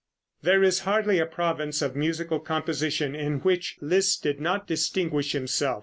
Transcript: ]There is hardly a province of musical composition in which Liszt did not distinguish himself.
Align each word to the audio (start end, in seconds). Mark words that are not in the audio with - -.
]There 0.41 0.63
is 0.63 0.79
hardly 0.79 1.19
a 1.19 1.27
province 1.27 1.79
of 1.83 1.95
musical 1.95 2.39
composition 2.39 3.13
in 3.13 3.37
which 3.41 3.77
Liszt 3.81 4.23
did 4.23 4.39
not 4.41 4.65
distinguish 4.65 5.33
himself. 5.33 5.79